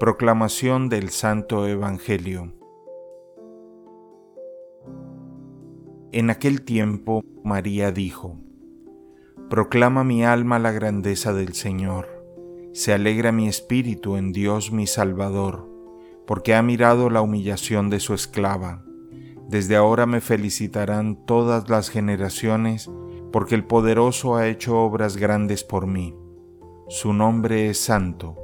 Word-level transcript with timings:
Proclamación 0.00 0.88
del 0.88 1.10
Santo 1.10 1.68
Evangelio 1.68 2.52
En 6.10 6.30
aquel 6.30 6.62
tiempo 6.62 7.22
María 7.44 7.92
dijo, 7.92 8.36
Proclama 9.48 10.02
mi 10.02 10.24
alma 10.24 10.58
la 10.58 10.72
grandeza 10.72 11.32
del 11.32 11.54
Señor, 11.54 12.08
se 12.72 12.92
alegra 12.92 13.30
mi 13.30 13.46
espíritu 13.46 14.16
en 14.16 14.32
Dios 14.32 14.72
mi 14.72 14.88
Salvador, 14.88 15.70
porque 16.26 16.56
ha 16.56 16.62
mirado 16.62 17.08
la 17.08 17.20
humillación 17.20 17.88
de 17.88 18.00
su 18.00 18.14
esclava. 18.14 18.84
Desde 19.48 19.76
ahora 19.76 20.06
me 20.06 20.20
felicitarán 20.20 21.24
todas 21.24 21.70
las 21.70 21.88
generaciones, 21.88 22.90
porque 23.30 23.54
el 23.54 23.64
poderoso 23.64 24.34
ha 24.34 24.48
hecho 24.48 24.76
obras 24.76 25.16
grandes 25.16 25.62
por 25.62 25.86
mí. 25.86 26.16
Su 26.88 27.12
nombre 27.12 27.70
es 27.70 27.78
santo 27.78 28.43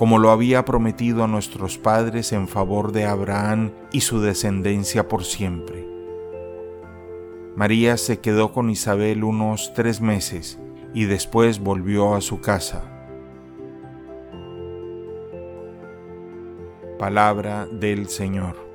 como 0.00 0.18
lo 0.18 0.30
había 0.30 0.64
prometido 0.64 1.24
a 1.24 1.26
nuestros 1.26 1.76
padres 1.76 2.32
en 2.32 2.48
favor 2.48 2.90
de 2.90 3.04
Abraham 3.04 3.72
y 3.92 4.00
su 4.00 4.22
descendencia 4.22 5.08
por 5.08 5.26
siempre. 5.26 5.86
María 7.54 7.98
se 7.98 8.18
quedó 8.18 8.50
con 8.50 8.70
Isabel 8.70 9.24
unos 9.24 9.74
tres 9.74 10.00
meses 10.00 10.58
y 10.94 11.04
después 11.04 11.58
volvió 11.58 12.14
a 12.14 12.22
su 12.22 12.40
casa. 12.40 12.82
Palabra 16.98 17.66
del 17.70 18.08
Señor. 18.08 18.69